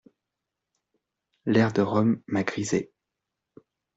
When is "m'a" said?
2.25-2.41